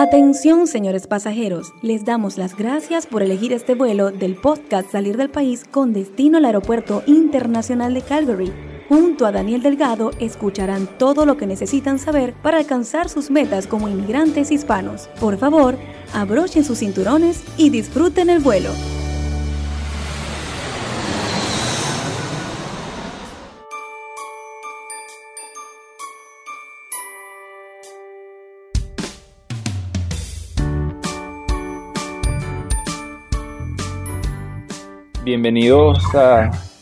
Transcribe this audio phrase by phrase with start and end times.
[0.00, 5.28] Atención, señores pasajeros, les damos las gracias por elegir este vuelo del podcast Salir del
[5.28, 8.50] País con destino al Aeropuerto Internacional de Calgary.
[8.88, 13.90] Junto a Daniel Delgado escucharán todo lo que necesitan saber para alcanzar sus metas como
[13.90, 15.10] inmigrantes hispanos.
[15.20, 15.76] Por favor,
[16.14, 18.70] abrochen sus cinturones y disfruten el vuelo.
[35.30, 35.98] Bienvenidos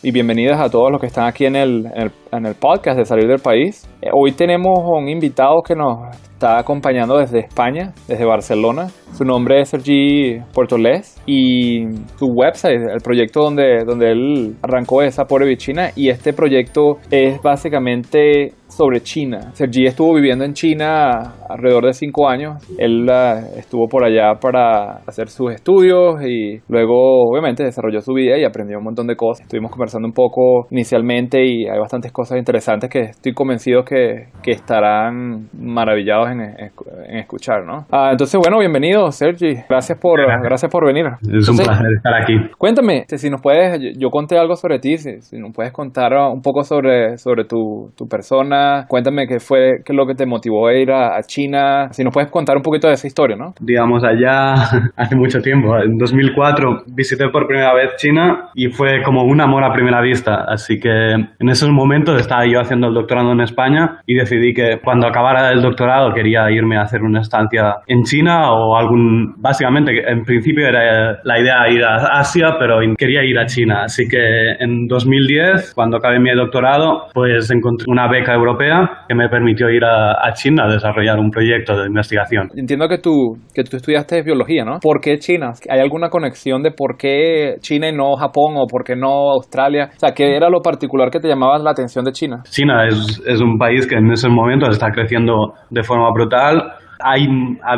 [0.01, 1.85] y bienvenidas a todos los que están aquí en el,
[2.31, 3.87] en el, podcast de Salir del País.
[4.01, 8.87] Eh, hoy tenemos un invitado que nos está acompañando desde España, desde Barcelona.
[9.13, 11.83] Su nombre es Sergi Portolés y
[12.17, 17.39] su website, el proyecto donde, donde él arrancó esa pobre China y este proyecto es
[17.43, 19.51] básicamente sobre China.
[19.53, 22.63] Sergi estuvo viviendo en China alrededor de cinco años.
[22.77, 28.37] Él uh, estuvo por allá para hacer sus estudios y luego obviamente desarrolló su vida
[28.37, 29.41] y aprendió un montón de cosas.
[29.45, 34.51] Estuvimos conversando un poco inicialmente y hay bastantes cosas interesantes que estoy convencido que, que
[34.51, 37.85] estarán maravillados en, en escuchar, ¿no?
[37.91, 39.55] Ah, entonces, bueno, bienvenido Sergi.
[39.67, 40.71] Gracias por, gracias.
[40.71, 41.05] por venir.
[41.21, 42.33] Es un placer estar aquí.
[42.57, 46.41] Cuéntame, si nos puedes, yo, conté algo sobre ti, si, si, nos puedes contar un
[46.41, 50.67] poco sobre, sobre tu, tu persona Cuéntame qué fue, qué es lo que te motivó
[50.67, 51.89] a ir a, China.
[51.91, 53.53] Si nos puedes contar un poquito de esa historia, ¿no?
[53.59, 54.53] Digamos, allá
[54.95, 59.63] hace mucho tiempo, en 2004, visité por primera vez China y fue como un amor
[59.63, 60.45] a primera vista.
[60.47, 64.79] Así que en esos momentos estaba yo haciendo el doctorado en España y decidí que
[64.83, 69.35] cuando acabara el doctorado quería irme a hacer una estancia en China o algún...
[69.37, 73.83] Básicamente, en principio era la idea ir a Asia, pero quería ir a China.
[73.83, 79.29] Así que en 2010, cuando acabé mi doctorado, pues encontré una beca europea que me
[79.29, 82.49] permitió ir a, China a desarrollar un proyecto de investigación.
[82.55, 84.79] Entiendo que tú, que tú estudiaste biología, ¿no?
[84.81, 85.51] ¿Por qué China?
[85.69, 89.89] ¿Hay alguna conexión de por qué China y no Japón o por qué no Australia?
[89.95, 92.43] O sea, ¿qué era lo particular que te llamaba la atención de China?
[92.49, 97.27] China es, es un país que en esos momentos está creciendo de forma brutal hay,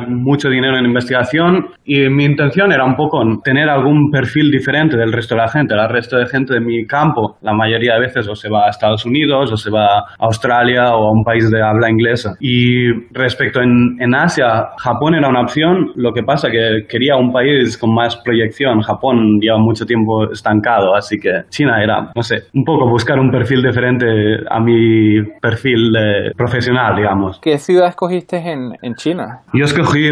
[0.07, 5.11] mucho dinero en investigación y mi intención era un poco tener algún perfil diferente del
[5.11, 5.73] resto de la gente.
[5.73, 8.69] El resto de gente de mi campo, la mayoría de veces o se va a
[8.69, 12.35] Estados Unidos o se va a Australia o a un país de habla inglesa.
[12.39, 17.31] Y respecto en, en Asia, Japón era una opción, lo que pasa que quería un
[17.31, 18.81] país con más proyección.
[18.81, 23.29] Japón lleva mucho tiempo estancado, así que China era, no sé, un poco buscar un
[23.29, 24.05] perfil diferente
[24.49, 25.91] a mi perfil
[26.35, 27.39] profesional, digamos.
[27.41, 29.10] ¿Qué ciudad escogiste en, en China?
[29.53, 30.11] Yo escogí eh,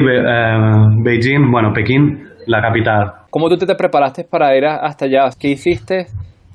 [1.03, 3.13] Beijing, bueno, Pekín, la capital.
[3.29, 5.29] ¿Cómo tú te preparaste para ir hasta allá?
[5.39, 6.07] ¿Qué hiciste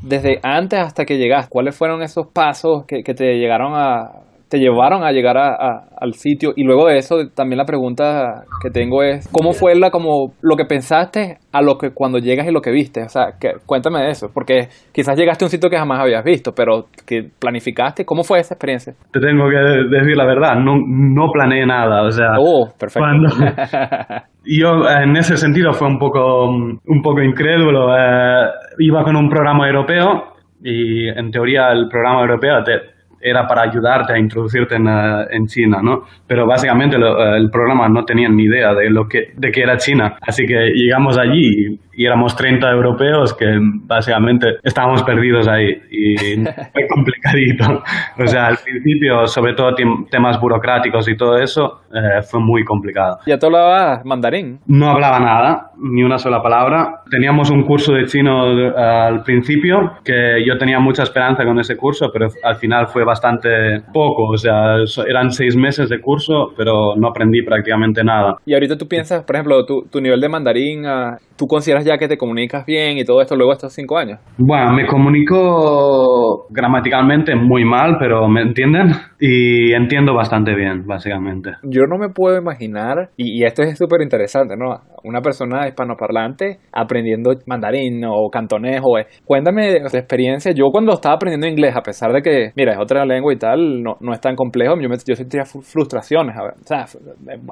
[0.03, 1.51] desde antes hasta que llegaste?
[1.51, 4.24] ¿Cuáles fueron esos pasos que te llegaron a,
[4.55, 6.53] te llevaron a llegar a, al sitio.
[6.55, 10.55] Y luego de eso también la pregunta que tengo es cómo fue la como lo
[10.55, 14.01] que pensaste a lo que cuando llegas y lo que viste o sea que, cuéntame
[14.01, 18.05] de eso porque quizás llegaste a un sitio que jamás habías visto pero que planificaste
[18.05, 22.11] cómo fue esa experiencia te tengo que decir la verdad no, no planeé nada o
[22.11, 23.09] sea oh perfecto.
[24.45, 29.69] yo en ese sentido fue un poco un poco incrédulo eh, iba con un programa
[29.69, 32.94] europeo y en teoría el programa europeo te,
[33.25, 36.03] era para ayudarte a introducirte en, eh, en China, ¿no?
[36.27, 39.79] Pero básicamente eh, el programa no tenía ni idea de lo que de qué era
[39.79, 43.47] China, así que llegamos allí y éramos 30 europeos que
[43.87, 46.37] básicamente estábamos perdidos ahí y
[46.73, 47.83] fue complicadito.
[48.19, 49.75] O sea, al principio, sobre todo
[50.11, 53.19] temas burocráticos y todo eso, eh, fue muy complicado.
[53.27, 54.61] ¿Ya tú hablabas mandarín?
[54.67, 57.03] No hablaba nada, ni una sola palabra.
[57.11, 61.77] Teníamos un curso de chino eh, al principio, que yo tenía mucha esperanza con ese
[61.77, 64.29] curso, pero al final fue bastante poco.
[64.33, 64.77] O sea,
[65.07, 68.37] eran seis meses de curso, pero no aprendí prácticamente nada.
[68.45, 71.99] Y ahorita tú piensas, por ejemplo, tu, tu nivel de mandarín, ah, ¿tú consideras ya
[71.99, 74.21] que te comunicas bien y todo esto luego de estos cinco años?
[74.39, 78.89] Bueno, me comunico gramaticalmente muy mal, pero ¿me entienden?
[79.21, 81.51] Y entiendo bastante bien, básicamente.
[81.63, 84.81] Yo no me puedo imaginar, y, esto es súper interesante, ¿no?
[85.03, 88.97] Una persona hispanoparlante aprendiendo mandarín o cantonés o...
[89.25, 90.53] Cuéntame de tu experiencia.
[90.53, 93.83] Yo cuando estaba aprendiendo inglés, a pesar de que, mira, es otra lengua y tal,
[93.83, 96.37] no, no es tan complejo, yo, me, yo sentía frustraciones.
[96.37, 96.85] A, o sea,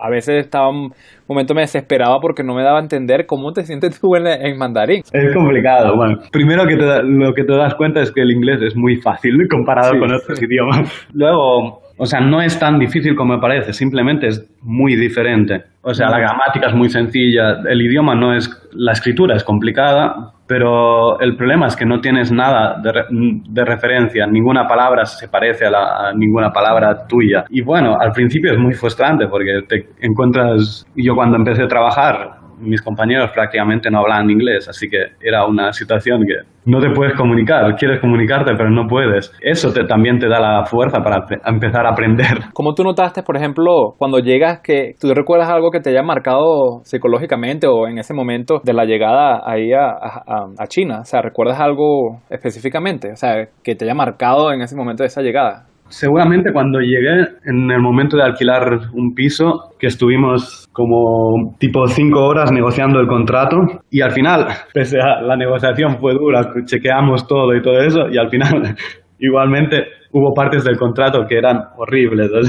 [0.00, 0.92] a veces estaba un
[1.28, 4.58] momento me desesperaba porque no me daba a entender cómo te sientes tú en, en
[4.58, 5.02] mandarín.
[5.12, 5.96] Es complicado.
[5.96, 9.36] Bueno, primero que lo que te das cuenta es que el inglés es muy fácil
[9.50, 11.08] comparado con otros idiomas.
[11.12, 15.62] Luego, o sea, no es tan difícil como me parece, simplemente es muy diferente.
[15.82, 20.32] O sea, la gramática es muy sencilla, el idioma no es, la escritura es complicada,
[20.46, 26.08] pero el problema es que no tienes nada de, referencia, ninguna palabra se parece a,
[26.08, 27.44] a, ninguna palabra tuya.
[27.50, 32.41] Y bueno, al principio es muy frustrante porque te encuentras, yo cuando empecé a trabajar,
[32.62, 37.14] mis compañeros prácticamente no hablaban inglés, así que era una situación que no te puedes
[37.14, 39.32] comunicar, quieres comunicarte, pero no puedes.
[39.40, 42.38] Eso te, también te da la fuerza para empezar a aprender.
[42.54, 46.80] ¿Cómo tú notaste, por ejemplo, cuando llegas, que tú recuerdas algo que te haya marcado
[46.84, 51.00] psicológicamente o en ese momento de la llegada ahí a, a China?
[51.00, 53.10] O sea, ¿recuerdas algo específicamente?
[53.12, 55.66] O sea, que te haya marcado en ese momento de esa llegada.
[55.92, 62.24] Seguramente cuando llegué, en el momento de alquilar un piso, que estuvimos como tipo cinco
[62.24, 67.54] horas negociando el contrato y al final, pese a la negociación fue dura, chequeamos todo
[67.54, 68.74] y todo eso y al final
[69.18, 72.30] igualmente hubo partes del contrato que eran horribles.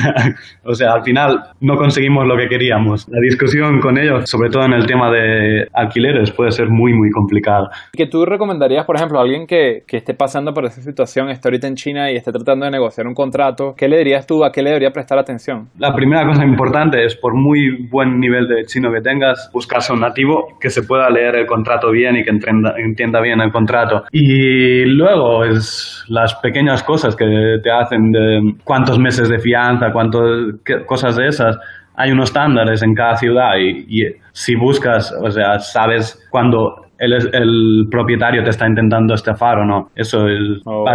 [0.66, 3.08] O sea, al final no conseguimos lo que queríamos.
[3.10, 7.10] La discusión con ellos, sobre todo en el tema de alquileres, puede ser muy, muy
[7.12, 7.70] complicada.
[7.92, 11.50] ¿Qué tú recomendarías, por ejemplo, a alguien que, que esté pasando por esa situación, está
[11.50, 13.74] ahorita en China y esté tratando de negociar un contrato?
[13.78, 14.44] ¿Qué le dirías tú?
[14.44, 15.68] ¿A qué le debería prestar atención?
[15.78, 20.00] La primera cosa importante es, por muy buen nivel de chino que tengas, buscarse un
[20.00, 24.04] nativo que se pueda leer el contrato bien y que entienda, entienda bien el contrato.
[24.12, 27.26] Y luego es las pequeñas cosas que
[27.60, 30.56] te hacen de cuántos meses de fianza, cuántos,
[30.86, 31.58] cosas de esas.
[31.96, 37.88] Hay unos estándares en cada ciudad y, si buscas, o sea, sabes cuándo el, el,
[37.90, 39.90] propietario te está intentando estafar o no.
[39.96, 40.86] Eso es oh,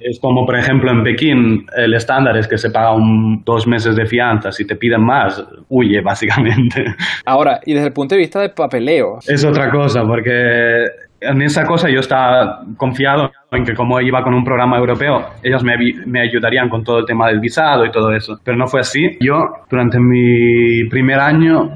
[0.00, 3.94] Es como, por ejemplo, en Pekín, el estándar es que se paga un, dos meses
[3.94, 4.50] de fianza.
[4.50, 6.84] Si te piden más, huye, básicamente.
[7.24, 9.18] Ahora, y desde el punto de vista de papeleo.
[9.26, 10.86] Es otra cosa, porque
[11.24, 15.62] en esa cosa yo estaba confiado en que como iba con un programa europeo, ellos
[15.64, 15.76] me,
[16.06, 18.38] me, ayudarían con todo el tema del visado y todo eso.
[18.44, 19.16] Pero no fue así.
[19.20, 21.70] Yo, durante mi primer año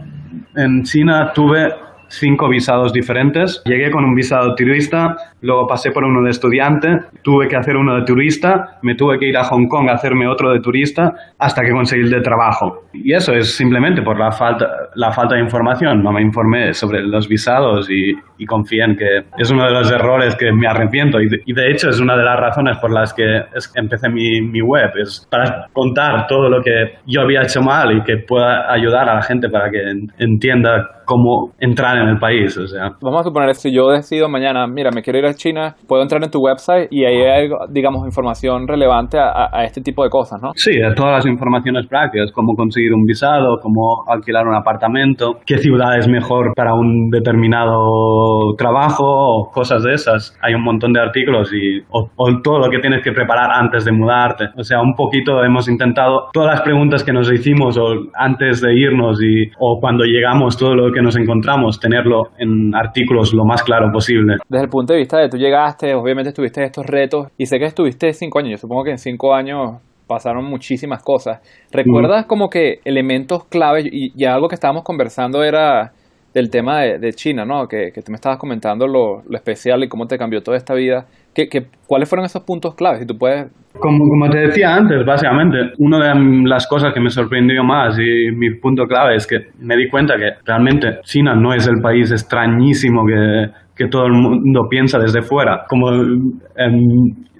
[0.56, 1.72] en China, tuve
[2.08, 3.62] cinco visados diferentes.
[3.64, 7.96] Llegué con un visado turista, luego pasé por uno de estudiante, tuve que hacer uno
[7.96, 11.62] de turista, me tuve que ir a Hong Kong a hacerme otro de turista hasta
[11.62, 12.84] que conseguí el de trabajo.
[12.92, 16.02] Y eso es simplemente por la falta, la falta de información.
[16.02, 19.90] No me informé sobre los visados y, y confié en que es uno de los
[19.90, 21.20] errores que me arrepiento.
[21.20, 23.42] Y de, y de hecho es una de las razones por las que
[23.74, 24.90] empecé mi, mi web.
[24.96, 29.16] Es para contar todo lo que yo había hecho mal y que pueda ayudar a
[29.16, 29.78] la gente para que
[30.18, 32.56] entienda cómo entrar en el país.
[32.58, 32.90] O sea.
[33.00, 36.22] Vamos a suponer, si yo decido mañana, mira, me quiero ir a China, puedo entrar
[36.22, 40.40] en tu website y ahí hay, digamos, información relevante a, a este tipo de cosas,
[40.42, 40.52] ¿no?
[40.54, 45.96] Sí, todas las informaciones prácticas, cómo conseguir un visado, cómo alquilar un apartamento, qué ciudad
[45.96, 50.36] es mejor para un determinado trabajo o cosas de esas.
[50.42, 53.84] Hay un montón de artículos y o, o todo lo que tienes que preparar antes
[53.86, 54.44] de mudarte.
[54.56, 58.74] O sea, un poquito hemos intentado todas las preguntas que nos hicimos o antes de
[58.74, 63.62] irnos y o cuando llegamos todo lo que nos encontramos tenerlo en artículos lo más
[63.62, 64.36] claro posible.
[64.48, 67.66] Desde el punto de vista de tú llegaste, obviamente tuviste estos retos y sé que
[67.66, 71.40] estuviste cinco años, yo supongo que en cinco años pasaron muchísimas cosas.
[71.70, 75.92] ¿Recuerdas como que elementos claves y, y, algo que estábamos conversando era
[76.34, 77.68] del tema de, de China, ¿no?
[77.68, 80.74] Que, que, tú me estabas comentando lo, lo, especial y cómo te cambió toda esta
[80.74, 81.06] vida.
[81.38, 82.98] ¿Qué, qué, cuáles fueron esos puntos claves?
[82.98, 83.46] Si tú puedes...
[83.78, 88.34] Como, como te decía antes, básicamente, una de las cosas que me sorprendió más y
[88.34, 92.10] mi punto clave es que me di cuenta que realmente China no es el país
[92.10, 95.64] extrañísimo que, que todo el mundo piensa desde fuera.
[95.68, 96.72] Como eh,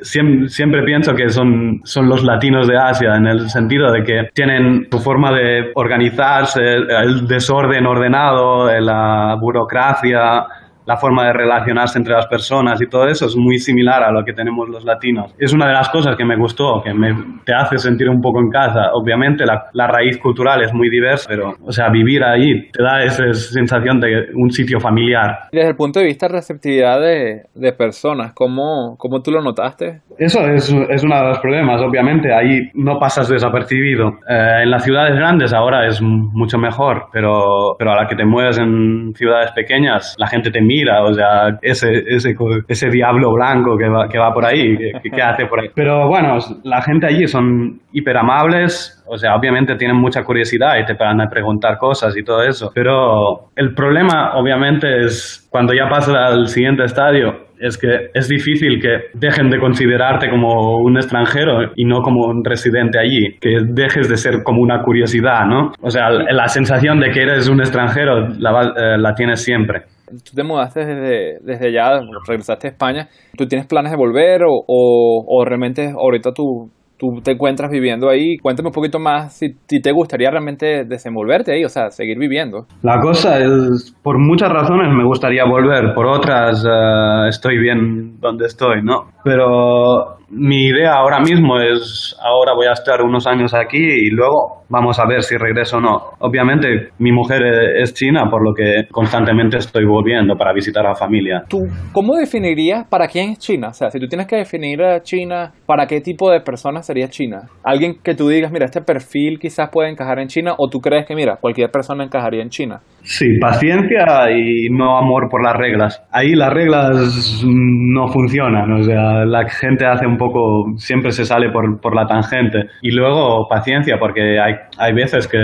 [0.02, 4.28] siempre, siempre, pienso que son, son los latinos de Asia, en el sentido de que
[4.32, 10.44] tienen su forma de organizarse, el desorden ordenado, la burocracia,
[10.88, 14.24] la forma de relacionarse entre las personas y todo eso es muy similar a lo
[14.24, 15.34] que tenemos los latinos.
[15.38, 17.10] Es una de las cosas que me gustó, que me,
[17.44, 18.92] te hace sentir un poco en casa.
[18.94, 23.02] Obviamente la, la, raíz cultural es muy diversa, pero, o sea, vivir ahí te da
[23.04, 25.48] esa sensación de un sitio familiar.
[25.52, 30.00] Desde el punto de vista de receptividad de, de personas, ¿cómo, ¿cómo tú lo notaste?
[30.18, 32.32] Eso es, es uno de los problemas, obviamente.
[32.34, 34.18] Ahí no pasas desapercibido.
[34.28, 38.24] Eh, en las ciudades grandes ahora es mucho mejor, pero, pero a la que te
[38.24, 42.34] mueves en ciudades pequeñas, la gente te mira o sea, ese, ese,
[42.66, 45.68] ese diablo blanco que va, que va por ahí, que, que, hace por ahí.
[45.74, 50.84] Pero bueno, la gente allí son hiper amables, o sea, obviamente tienen mucha curiosidad y
[50.84, 52.70] te van a preguntar cosas y todo eso.
[52.74, 58.80] Pero el problema, obviamente, es cuando ya pasas al siguiente estadio, es que es difícil
[58.80, 64.08] que dejen de considerarte como un extranjero y no como un residente allí, que dejes
[64.08, 65.72] de ser como una curiosidad, ¿no?
[65.80, 69.82] O sea, la sensación de que eres un extranjero la, eh, la tienes siempre.
[70.08, 73.08] Tú te mudaste desde, desde allá, regresaste a España.
[73.36, 78.08] ¿Tú tienes planes de volver o, o, o realmente ahorita tu, tú te encuentras viviendo
[78.08, 78.36] ahí.
[78.38, 82.66] Cuéntame un poquito más si, te gustaría realmente desenvolverte ahí, o sea, seguir viviendo.
[82.82, 88.46] La cosa es, por muchas razones me gustaría volver, por otras eh, estoy bien donde
[88.46, 89.10] estoy, ¿no?
[89.24, 94.64] Pero mi idea ahora mismo es, ahora voy a estar unos años aquí y luego
[94.68, 95.96] vamos a ver si regreso o no.
[96.18, 97.42] Obviamente mi mujer
[97.80, 101.44] es china, por lo que constantemente estoy volviendo para visitar a la familia.
[101.48, 101.60] ¿Tú
[101.92, 103.68] cómo definirías para quién es China?
[103.68, 107.08] O sea, si tú tienes que definir a China, ¿para qué tipo de persona sería
[107.08, 107.42] China?
[107.62, 111.06] Alguien que tú digas, mira, este perfil quizás puede encajar en China, o tú crees
[111.06, 112.80] que, mira, cualquier persona encajaría en China.
[113.02, 116.02] Sí, paciencia y no amor por las reglas.
[116.10, 121.50] Ahí las reglas no funcionan, o sea, la gente hace un poco, siempre se sale
[121.50, 122.64] por, por la tangente.
[122.82, 125.38] Y luego paciencia, porque hay, hay veces que,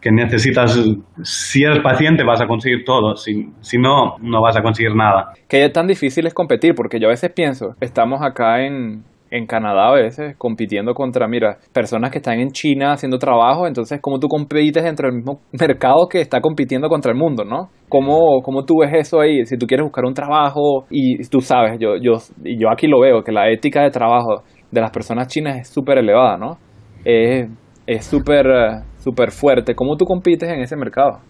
[0.00, 0.78] que, necesitas,
[1.22, 5.32] si eres paciente vas a conseguir todo, si, si no, no vas a conseguir nada.
[5.48, 9.88] Que tan difícil es competir, porque yo a veces pienso, estamos acá en, en Canadá
[9.88, 14.28] a veces compitiendo contra, mira, personas que están en China haciendo trabajo, entonces cómo tú
[14.28, 17.70] compites dentro del mismo mercado que está compitiendo contra el mundo, ¿no?
[17.88, 19.44] ¿Cómo, cómo tú ves eso ahí?
[19.46, 23.22] Si tú quieres buscar un trabajo y tú sabes, yo, yo, yo aquí lo veo,
[23.22, 26.58] que la ética de trabajo de las personas chinas es súper elevada, ¿no?
[27.04, 28.46] Es súper
[29.06, 29.76] súper fuerte.
[29.76, 31.20] ¿Cómo tú compites en ese mercado?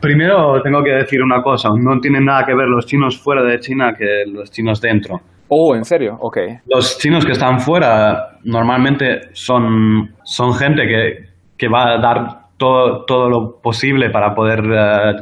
[0.00, 3.58] Primero tengo que decir una cosa, no tienen nada que ver los chinos fuera de
[3.58, 5.20] China que los chinos dentro.
[5.48, 6.16] Oh, ¿en serio?
[6.20, 6.38] Ok.
[6.66, 13.04] Los chinos que están fuera normalmente son, son gente que, que va a dar todo,
[13.06, 15.12] todo lo posible para poder eh,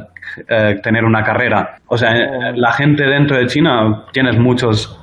[0.49, 1.77] eh, tener una carrera.
[1.87, 2.51] O sea, oh.
[2.55, 4.99] la gente dentro de China tienes muchos,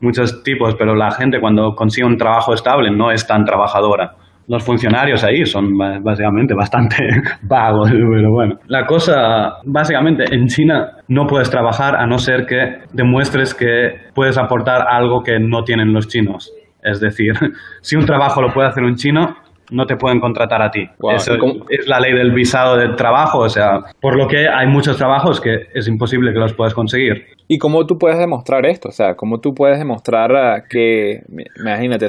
[0.00, 4.14] muchos tipos, pero la gente cuando consigue un trabajo estable no es tan trabajadora
[4.48, 6.96] los funcionarios ahí son básicamente bastante
[7.42, 8.54] vagos, pero bueno.
[8.66, 14.38] La cosa, básicamente, en China no puedes trabajar a no ser que demuestres que puedes
[14.38, 16.50] aportar algo que no tienen los chinos.
[16.82, 17.34] Es decir,
[17.82, 19.36] si un trabajo lo puede hacer un chino,
[19.70, 20.86] no te pueden contratar a ti.
[21.14, 21.34] Eso
[21.68, 25.40] es la ley del visado de trabajo, o sea, por lo que hay muchos trabajos
[25.40, 27.38] que es imposible que los puedas conseguir.
[27.50, 28.88] ¿Y cómo tú puedes demostrar esto?
[28.90, 31.20] O sea, ¿cómo tú puedes demostrar ah, que,
[31.58, 32.06] imagínate,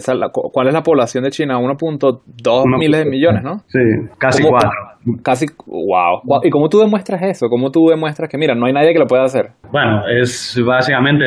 [0.51, 1.57] ¿cuál es la población de China?
[1.59, 3.59] 1.2 miles de millones, ¿no?
[3.67, 3.79] Sí,
[4.17, 4.69] casi cuatro.
[5.23, 6.41] Casi, wow.
[6.43, 7.47] ¿Y cómo tú demuestras eso?
[7.47, 9.51] ¿Cómo tú demuestras que, mira, no hay nadie que lo pueda hacer?
[9.71, 11.25] Bueno, es básicamente,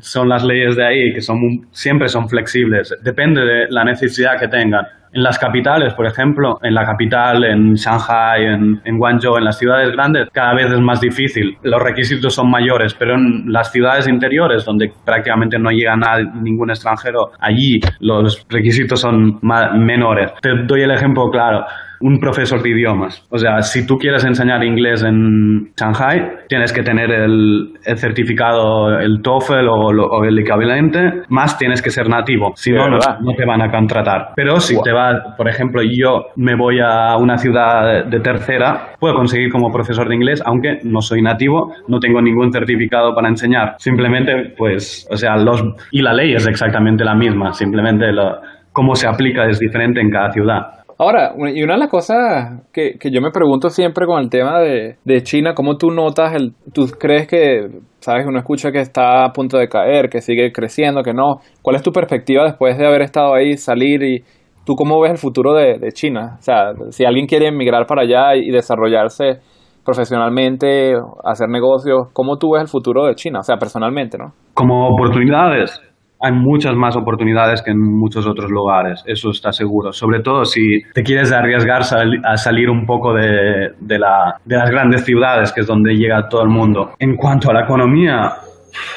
[0.00, 1.38] son las leyes de ahí que son
[1.72, 2.96] siempre son flexibles.
[3.02, 4.84] Depende de la necesidad que tengan.
[5.12, 9.58] En las capitales, por ejemplo, en la capital, en Shanghai, en, en, Guangzhou, en las
[9.58, 11.56] ciudades grandes, cada vez es más difícil.
[11.62, 15.96] Los requisitos son mayores, pero en las ciudades interiores, donde prácticamente no llega
[16.42, 20.32] ningún extranjero, allí los requisitos son menores.
[20.40, 21.64] Te doy el ejemplo claro
[22.00, 23.26] un profesor de idiomas.
[23.30, 29.20] O sea, si tú quieres enseñar inglés en Shanghai, tienes que tener el, certificado, el
[29.22, 32.52] TOEFL o, el equivalente, más tienes que ser nativo.
[32.56, 32.98] Si no, no,
[33.36, 34.32] te van a contratar.
[34.36, 39.14] Pero si te va, por ejemplo, yo me voy a una ciudad de tercera, puedo
[39.14, 43.74] conseguir como profesor de inglés, aunque no soy nativo, no tengo ningún certificado para enseñar.
[43.78, 45.62] Simplemente, pues, o sea, los...
[45.90, 48.40] Y la ley es exactamente la misma, simplemente lo,
[48.72, 50.77] cómo se aplica es diferente en cada ciudad.
[51.00, 54.58] Ahora, y una de las cosas que, que yo me pregunto siempre con el tema
[54.58, 57.68] de, de, China, ¿cómo tú notas, el, tú crees que,
[58.00, 61.36] sabes, uno escucha que está a punto de caer, que sigue creciendo, que no?
[61.62, 64.24] ¿Cuál es tu perspectiva después de haber estado ahí, salir y
[64.66, 66.34] tú cómo ves el futuro de, de China?
[66.40, 69.38] O sea, si alguien quiere emigrar para allá y desarrollarse
[69.84, 73.38] profesionalmente, hacer negocios, ¿cómo tú ves el futuro de China?
[73.38, 74.32] O sea, personalmente, ¿no?
[74.52, 75.80] Como oportunidades,
[76.20, 79.92] hay muchas más oportunidades que en muchos otros lugares, eso está seguro.
[79.92, 84.70] Sobre todo si te quieres arriesgar a salir un poco de, de, la, de las
[84.70, 86.92] grandes ciudades, que es donde llega todo el mundo.
[86.98, 88.32] En cuanto a la economía,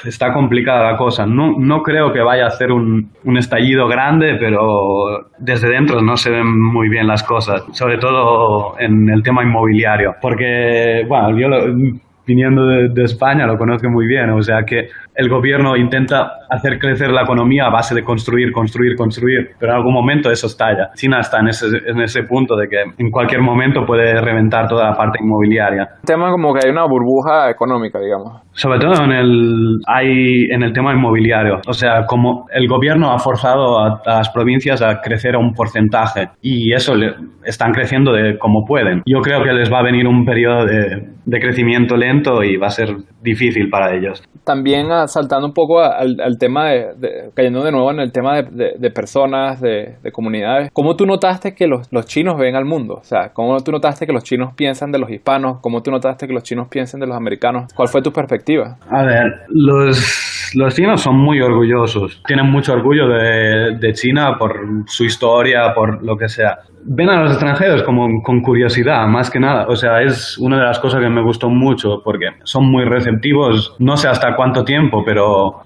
[0.05, 1.25] está complicada la cosa.
[1.25, 6.15] No, no creo que vaya a ser un, un, estallido grande, pero desde dentro no
[6.17, 10.15] se ven muy bien las cosas, sobre todo en el tema inmobiliario.
[10.21, 11.59] Porque, bueno, yo lo,
[12.25, 17.11] viniendo de, España lo conozco muy bien, o sea que el gobierno intenta hacer crecer
[17.11, 20.91] la economía a base de construir, construir, construir, pero en algún momento eso estalla.
[20.95, 24.89] China está en ese, en ese punto de que en cualquier momento puede reventar toda
[24.89, 25.89] la parte inmobiliaria.
[26.01, 28.41] El tema como que hay una burbuja económica, digamos.
[28.53, 33.19] Sobre todo en el, hay, en el tema inmobiliario, o sea, como el gobierno ha
[33.19, 37.13] forzado a, las provincias a crecer a un porcentaje y eso le,
[37.43, 39.01] están creciendo de como pueden.
[39.05, 42.67] Yo creo que les va a venir un periodo de, de crecimiento lento y va
[42.67, 44.23] a ser difícil para ellos.
[44.43, 48.73] También ah, saltando un poco al, tema de, cayendo de nuevo en el tema de,
[48.77, 52.95] de personas, de, comunidades, ¿cómo tú notaste que los, los, chinos ven al mundo?
[52.95, 55.59] O sea, ¿cómo tú notaste que los chinos piensan de los hispanos?
[55.61, 57.71] ¿Cómo tú notaste que los chinos piensan de los americanos?
[57.75, 58.77] ¿Cuál fue tu perspectiva?
[58.89, 64.53] A ver, los los chinos son muy orgullosos, tienen mucho orgullo de, de, China por
[64.87, 66.59] su historia, por lo que sea.
[66.83, 69.67] Ven a los extranjeros como con curiosidad, más que nada.
[69.67, 73.75] O sea, es una de las cosas que me gustó mucho porque son muy receptivos,
[73.79, 75.61] no sé hasta cuánto tiempo, pero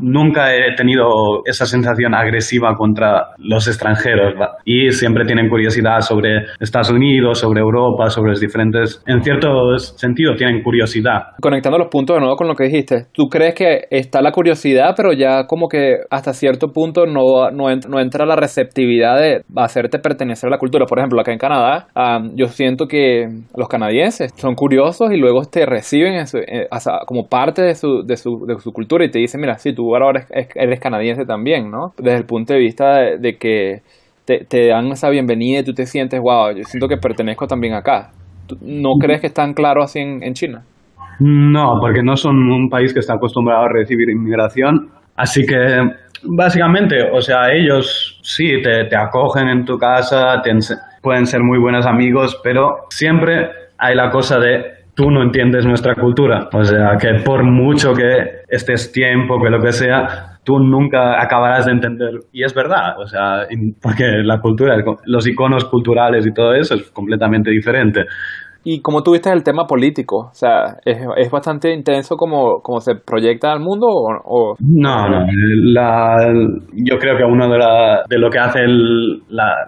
[0.00, 4.34] nunca he tenido esa sensación agresiva contra los extranjeros
[4.64, 10.34] y siempre tienen curiosidad sobre Estados Unidos, sobre Europa, sobre los diferentes, en cierto sentido
[10.34, 11.34] tienen curiosidad.
[11.40, 14.94] Conectando los puntos de nuevo con lo que dijiste, ¿tú crees que está la curiosidad
[14.96, 20.48] pero ya como que hasta cierto punto no, no, entra la receptividad de hacerte pertenecer
[20.48, 20.86] a la cultura?
[20.86, 21.86] Por ejemplo, acá en Canadá,
[22.34, 26.68] yo siento que los canadienses son curiosos y luego te reciben eh,
[27.06, 29.81] como parte de su, de, su, de su cultura y te dicen, mira, si tú
[29.94, 31.92] ahora eres, canadiense también, ¿no?
[31.98, 33.80] Desde el punto de vista de, que
[34.24, 38.10] te, dan esa bienvenida y tú te sientes, wow, yo siento que pertenezco también acá.
[38.60, 40.62] ¿No crees que es tan claro así en, China?
[41.20, 44.90] No, porque no son un país que está acostumbrado a recibir inmigración.
[45.16, 45.56] Así que,
[46.24, 50.42] básicamente, o sea, ellos sí te, te acogen en tu casa,
[51.00, 53.48] pueden ser muy buenos amigos, pero siempre
[53.78, 56.48] hay la cosa de tú no entiendes nuestra cultura.
[56.52, 61.66] O sea, que por mucho que estés tiempo, que lo que sea, tú nunca acabarás
[61.66, 62.10] de entender.
[62.32, 63.46] Y es verdad, o sea,
[63.80, 68.04] porque la cultura, los iconos culturales y todo eso es completamente diferente.
[68.64, 70.28] ¿Y cómo tuviste el tema político?
[70.30, 73.86] O sea, ¿es, es bastante intenso como, como, se proyecta al mundo?
[73.88, 75.26] O, No, no.
[75.64, 76.16] La,
[76.72, 78.70] yo creo que uno de, la, de lo que hacen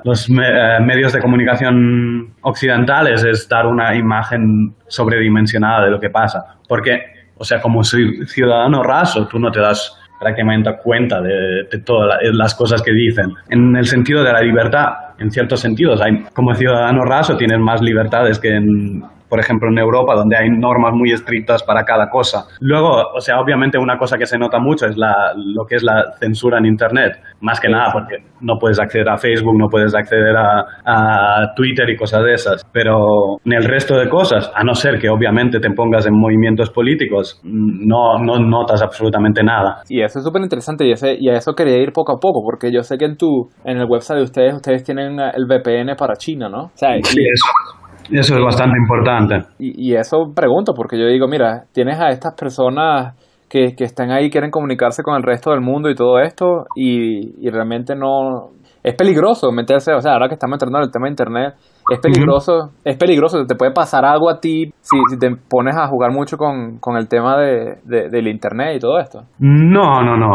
[0.04, 6.58] los eh, medios de comunicación occidentales es dar una imagen sobredimensionada de lo que pasa.
[6.68, 7.00] Porque,
[7.36, 12.54] o sea, como ciudadano raso, tú no te das prácticamente cuenta de, de todas las
[12.54, 13.26] cosas que dicen.
[13.50, 17.80] En el sentido de la libertad, en ciertos sentidos, hay, como ciudadano raso tienes más
[17.80, 22.44] libertades que en, por ejemplo, en Europa, donde hay normas muy estrictas para cada cosa.
[22.60, 25.82] Luego, o sea, obviamente una cosa que se nota mucho es la, lo que es
[25.82, 29.94] la censura en Internet, más que nada porque no puedes acceder a Facebook, no puedes
[29.94, 32.64] acceder a, a Twitter y cosas de esas.
[32.72, 36.70] Pero en el resto de cosas, a no ser que obviamente te pongas en movimientos
[36.70, 39.82] políticos, no, no notas absolutamente nada.
[39.88, 42.42] Y eso es súper interesante y, ese, y a eso quería ir poco a poco,
[42.44, 45.96] porque yo sé que en, tu, en el website de ustedes, ustedes tienen el VPN
[45.96, 46.64] para China, ¿no?
[46.64, 49.46] O sea, sí, eso eso es bastante importante.
[49.58, 53.14] Y, eso pregunto, porque yo digo, mira, tienes a estas personas
[53.48, 57.48] que, que están ahí, quieren comunicarse con el resto del mundo y todo esto, y,
[57.50, 58.50] realmente no...
[58.82, 61.54] Es peligroso meterse, o sea, ahora que estamos entrando en el tema de Internet,
[61.90, 65.86] es peligroso, es peligroso, te puede pasar algo a ti si, si te pones a
[65.86, 69.22] jugar mucho con, con el tema de, del Internet y todo esto.
[69.38, 70.28] No, no, no,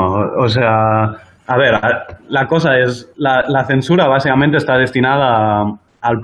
[0.44, 1.04] o sea,
[1.46, 1.80] a ver,
[2.28, 5.62] la cosa es, la, la censura básicamente está destinada
[6.02, 6.18] al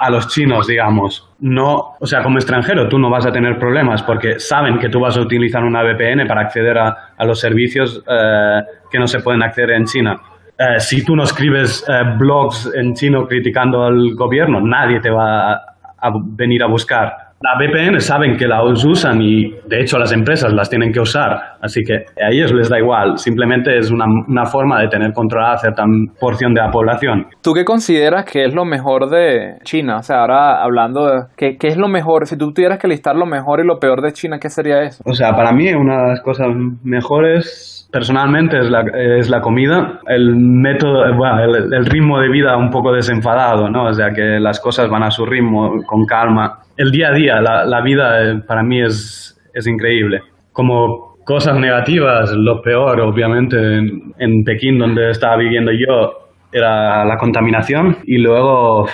[0.00, 1.28] a los chinos, digamos.
[1.40, 4.98] No, o sea, como extranjero tú no vas a tener problemas porque saben que tú
[4.98, 8.60] vas a utilizar una VPN para acceder a, los servicios eh,
[8.90, 10.18] que no se pueden acceder en China.
[10.58, 15.52] Eh, si tú no escribes eh, blogs en chino criticando al gobierno, nadie te va
[15.52, 20.52] a venir a buscar la VPN saben que la usan y de hecho las empresas
[20.52, 24.44] las tienen que usar, así que a ellos les da igual, simplemente es una, una
[24.44, 25.84] forma de tener controlada cierta
[26.20, 27.26] porción de la población.
[27.42, 29.96] ¿Tú qué consideras que es lo mejor de China?
[29.96, 33.16] O sea, ahora hablando de qué, qué es lo mejor, si tú tuvieras que listar
[33.16, 35.02] lo mejor y lo peor de China, ¿qué sería eso?
[35.06, 36.48] O sea, para mí una de las cosas
[36.84, 38.84] mejores personalmente es la,
[39.18, 43.86] es la comida, el método, bueno, el, ritmo de vida un poco desenfadado, ¿no?
[43.86, 46.58] O sea, que las cosas van a su ritmo, con calma.
[46.80, 50.22] El día a día, la, vida eh, para mí es, es increíble.
[50.50, 57.18] Como cosas negativas, lo peor, obviamente, en, en Pekín, donde estaba viviendo yo, era la
[57.18, 58.88] contaminación y luego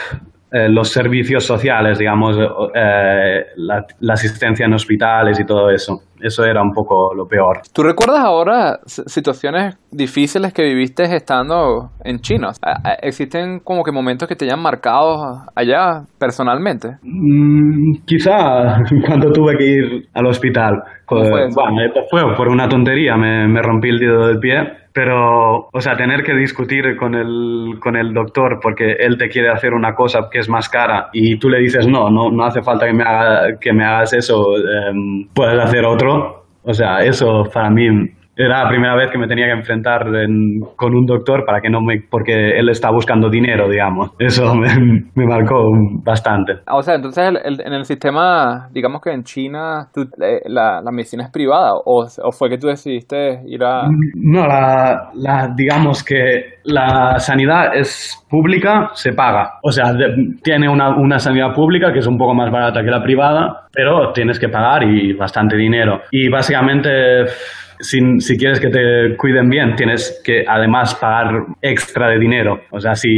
[0.56, 5.98] eh, los servicios sociales, digamos, eh, la, asistencia en hospitales y todo eso.
[6.18, 7.60] Eso era un poco lo peor.
[7.74, 12.52] ¿Tú recuerdas ahora situaciones difíciles que viviste estando en China?
[13.02, 16.88] ¿Existen como que momentos que te hayan marcado allá personalmente?
[17.02, 20.82] Mm, quizá cuando tuve que ir al hospital.
[21.06, 25.80] Fue, bueno, fue por una tontería, me, me rompí el dedo del pie pero, o
[25.82, 29.94] sea, tener que discutir con el, con el doctor porque él te quiere hacer una
[29.94, 32.94] cosa que es más cara y tú le dices, no, no, no hace falta que
[32.94, 36.46] me, haga, que me hagas eso, em, puedes hacer otro.
[36.62, 37.86] O sea, eso para mí
[38.36, 40.04] era la primera vez que me tenía que enfrentar
[40.76, 44.10] con un doctor para que no me, porque él está buscando dinero, digamos.
[44.18, 44.68] Eso me,
[45.14, 45.70] me marcó
[46.04, 46.58] bastante.
[46.70, 51.30] O sea, entonces en el sistema, digamos que en China eh, la, la, medicina es
[51.30, 53.88] privada o, o, fue que tú decidiste ir a...
[54.14, 59.54] No, la, la, digamos que la sanidad es pública, se paga.
[59.62, 59.94] O sea,
[60.42, 64.12] tiene una, una sanidad pública que es un poco más barata que la privada, pero
[64.12, 66.02] tienes que pagar y bastante dinero.
[66.10, 67.24] Y básicamente
[67.80, 72.60] si, si, quieres que te cuiden bien, tienes que además pagar extra de dinero.
[72.70, 73.08] O sea, si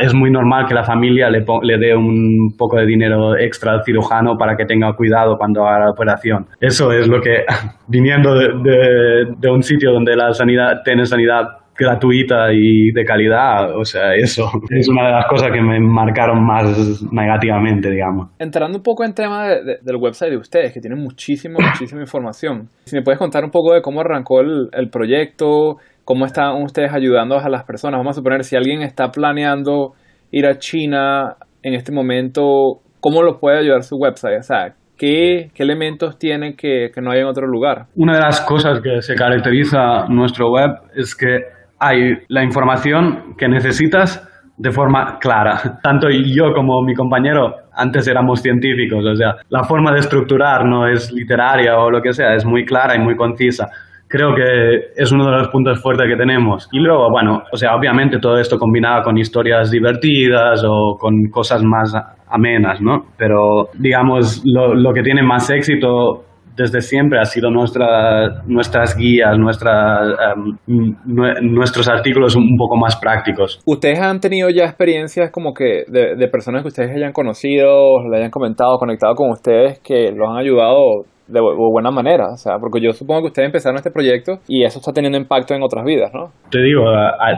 [0.00, 3.84] es muy normal que la familia le, le dé un poco de dinero extra al
[3.84, 6.46] cirujano para que tenga cuidado cuando haga la operación.
[6.60, 7.44] Eso es lo que,
[7.88, 13.84] viniendo de, de, un sitio donde la sanidad tiene sanidad gratuita y de calidad, o
[13.84, 18.30] sea, eso es una de las cosas que me marcaron más negativamente, digamos.
[18.38, 22.96] Entrando un poco en tema del website de ustedes, que tienen muchísima, muchísima información, si
[22.96, 27.38] me puedes contar un poco de cómo arrancó el, el proyecto, cómo están ustedes ayudando
[27.38, 29.92] a las personas, vamos a suponer, si alguien está planeando
[30.30, 34.38] ir a China en este momento, ¿cómo lo puede ayudar su website?
[34.38, 37.86] O sea, ¿Qué, ¿qué, elementos tiene que, que, no hay en otro lugar?
[37.94, 41.38] Una de las cosas que se caracteriza nuestro web es que
[41.80, 44.24] hay la información que necesitas
[44.56, 45.78] de forma clara.
[45.82, 50.86] Tanto yo como mi compañero antes éramos científicos, o sea, la forma de estructurar no
[50.88, 53.66] es literaria o lo que sea, es muy clara y muy concisa.
[54.08, 56.66] Creo que es uno de los puntos fuertes que tenemos.
[56.72, 61.62] Y luego, bueno, o sea, obviamente todo esto combinado con historias divertidas o con cosas
[61.62, 61.92] más
[62.30, 63.04] amenas, ¿no?
[63.18, 66.24] Pero, digamos, lo, lo que tiene más éxito
[66.58, 70.34] desde siempre ha sido nuestra, nuestras guías, nuestra,
[70.66, 73.60] nuestros artículos un poco más prácticos.
[73.64, 78.18] ¿Ustedes han tenido ya experiencias como que de, de personas que ustedes hayan conocido, le
[78.18, 82.80] hayan comentado, conectado con ustedes, que los han ayudado de, buena manera, o sea, porque
[82.80, 86.10] yo supongo que ustedes empezaron este proyecto y eso está teniendo impacto en otras vidas,
[86.14, 86.30] ¿no?
[86.50, 86.84] Te digo,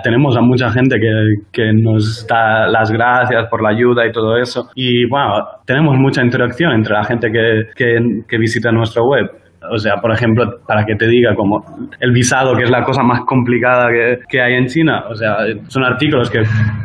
[0.02, 1.10] tenemos a mucha gente que,
[1.52, 5.34] que nos da las gracias por la ayuda y todo eso y bueno,
[5.66, 7.98] tenemos mucha interacción entre la gente que, que,
[8.28, 9.49] que visita nuestra web.
[9.70, 11.64] O sea, por ejemplo, para que te diga como
[12.00, 13.88] el visado, que es la cosa más complicada
[14.28, 15.36] que, hay en China, o sea,
[15.68, 16.42] son artículos que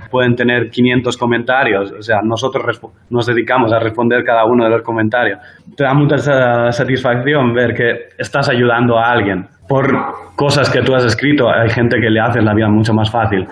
[0.10, 4.82] pueden tener 500 comentarios, o sea, nosotros nos dedicamos a responder cada uno de los
[4.82, 5.39] comentarios.
[5.76, 6.17] Te da mucha
[6.71, 9.48] satisfacción ver que estás ayudando a alguien.
[9.67, 9.88] Por
[10.36, 13.48] cosas que tú has escrito, hay gente que le hace la vida mucho más fácil.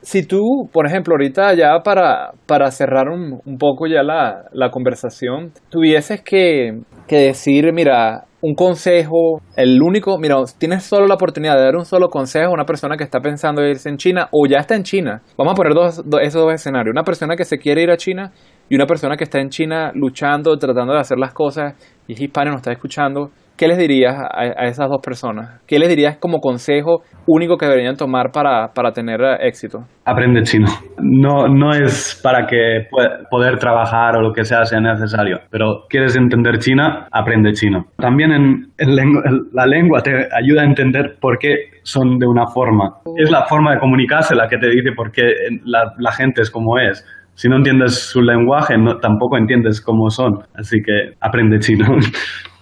[0.00, 4.70] Si tú, por ejemplo, ahorita ya para, para cerrar un, un poco ya la, la
[4.70, 11.56] conversación, tuvieses que, que decir, mira, un consejo, el único, mira, tienes solo la oportunidad
[11.56, 14.46] de dar un solo consejo a una persona que está pensando irse en China o
[14.46, 15.22] ya está en China.
[15.36, 16.92] Vamos a poner dos, esos dos escenarios.
[16.92, 18.30] Una persona que se quiere ir a China
[18.68, 21.74] y una persona que está en China luchando, tratando de hacer las cosas
[22.06, 23.30] y es hispano, nos está escuchando.
[23.58, 25.60] ¿Qué les dirías a, esas dos personas?
[25.66, 29.80] ¿Qué les dirías como consejo único que deberían tomar para, para tener éxito?
[30.04, 30.68] Aprende chino.
[31.02, 32.86] No, no es para que
[33.28, 37.86] poder trabajar o lo que sea sea necesario, pero quieres entender China, aprende chino.
[37.96, 38.72] También en,
[39.52, 43.00] la lengua te ayuda a entender por qué son de una forma.
[43.16, 45.24] Es la forma de comunicarse la que te dice por qué
[45.64, 47.04] la, la gente es como es
[47.38, 50.40] si no entiendes su lenguaje, no, tampoco entiendes cómo son.
[50.56, 51.86] Así que aprende chino.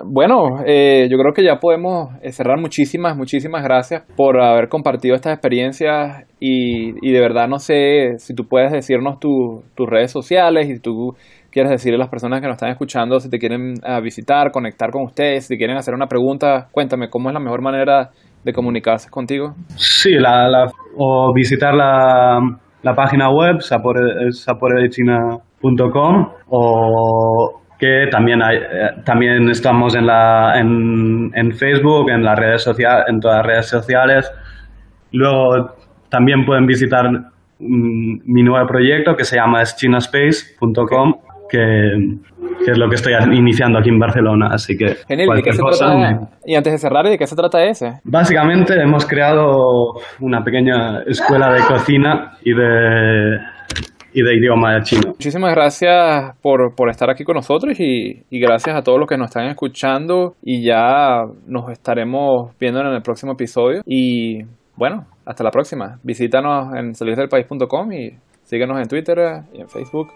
[0.05, 2.61] Bueno, eh, yo creo que ya podemos eh, cerrar.
[2.61, 8.35] Muchísimas, muchísimas gracias por haber compartido estas experiencias y, y de verdad no sé si
[8.35, 11.15] tú puedes decirnos tus redes sociales y tú
[11.51, 14.91] quieres decirle a las personas que nos están escuchando si te quieren eh, visitar, conectar
[14.91, 18.11] con ustedes, si quieren hacer una pregunta, cuéntame cómo es la mejor manera
[18.45, 19.55] de comunicarse contigo.
[19.77, 20.67] Sí, la,
[20.99, 22.39] o visitar la,
[22.87, 31.53] la página web saporedechina.com o que también hay, eh, también estamos en la en, en,
[31.53, 34.31] Facebook, en las redes sociales, en todas las redes sociales.
[35.11, 35.75] Luego
[36.09, 41.15] también pueden visitar mm, mi nuevo proyecto que se llama chinaspace.com
[41.49, 41.59] que,
[42.65, 45.63] que, es lo que estoy iniciando aquí en Barcelona, así que Genial, ¿y, qué se
[45.63, 48.01] trata, y antes de cerrar, ¿de qué se trata ese?
[48.05, 53.39] Básicamente hemos creado una pequeña escuela de cocina y de
[54.17, 55.09] y de idioma chino.
[55.09, 59.19] Muchísimas gracias por, por estar aquí con nosotros y, y, gracias a todos los que
[59.19, 64.39] nos están escuchando y ya nos estaremos viendo en el próximo episodio y
[64.75, 65.99] bueno, hasta la próxima.
[66.03, 68.13] Visítanos en salirdelpaís.com y
[68.45, 69.19] síguenos en Twitter
[69.53, 70.09] y en Facebook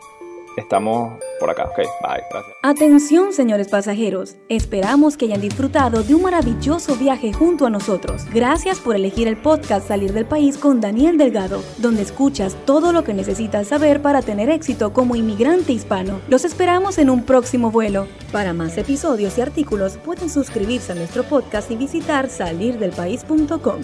[0.56, 1.64] estamos por acá.
[1.64, 2.56] Ok, bye, gracias.
[2.62, 4.36] Atención, señores pasajeros.
[4.48, 8.24] Esperamos que hayan disfrutado de un maravilloso viaje junto a nosotros.
[8.32, 13.04] Gracias por elegir el podcast Salir del País con Daniel Delgado, donde escuchas todo lo
[13.04, 16.20] que necesitas saber para tener éxito como inmigrante hispano.
[16.28, 18.06] Los esperamos en un próximo vuelo.
[18.32, 23.80] Para más episodios y artículos, pueden suscribirse a nuestro podcast y visitar salirdelpaís.com.